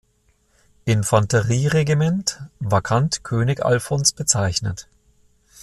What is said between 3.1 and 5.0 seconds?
König Alfons“ bezeichnet.